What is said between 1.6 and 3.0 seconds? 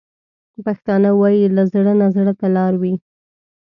زړه نه زړه ته لارې وي.